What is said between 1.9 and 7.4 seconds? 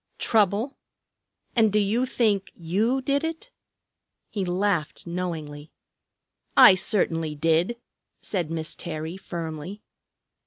think you did it?" He laughed knowingly. "I certainly